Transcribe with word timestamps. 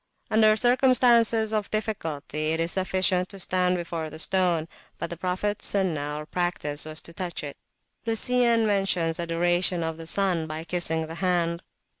Under 0.31 0.55
circumstances 0.55 1.53
of 1.53 1.69
difficulty, 1.69 2.53
it 2.53 2.59
is 2.59 2.71
sufficient 2.71 3.29
to 3.29 3.39
stand 3.39 3.77
before 3.77 4.09
the 4.09 4.17
stone, 4.17 4.67
but 4.97 5.11
the 5.11 5.15
Prophets 5.15 5.67
Sunnat, 5.71 6.17
or 6.17 6.25
practice, 6.25 6.85
was 6.85 7.01
to 7.01 7.13
touch 7.13 7.43
it. 7.43 7.55
Lucian 8.07 8.65
mentions 8.65 9.19
adoration 9.19 9.83
of 9.83 9.97
the 9.97 10.07
sun 10.07 10.47
by 10.47 10.63
kissing 10.63 11.05
the 11.05 11.13
hand. 11.21 11.61